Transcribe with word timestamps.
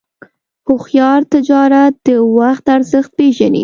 هوښیار 0.67 1.21
تجارت 1.33 1.93
د 2.07 2.07
وخت 2.37 2.65
ارزښت 2.75 3.11
پېژني. 3.17 3.59